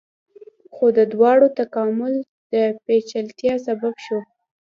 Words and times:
خو 0.73 0.85
د 0.97 0.99
دواړو 1.13 1.47
تکامل 1.59 2.13
د 2.53 2.55
پیچلتیا 2.85 3.53
سبب 3.67 3.93
شو. 4.05 4.19